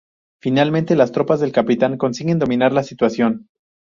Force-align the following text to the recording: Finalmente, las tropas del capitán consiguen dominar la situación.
Finalmente, 0.41 0.95
las 0.95 1.11
tropas 1.11 1.41
del 1.41 1.51
capitán 1.51 1.95
consiguen 1.99 2.39
dominar 2.39 2.73
la 2.73 2.81
situación. 2.81 3.49